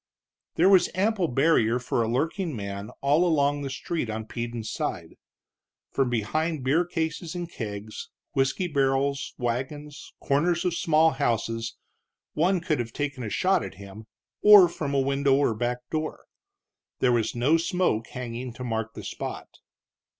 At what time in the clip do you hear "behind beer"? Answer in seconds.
6.09-6.85